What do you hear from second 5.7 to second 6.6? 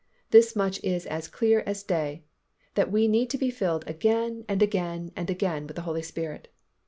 the Holy Spirit.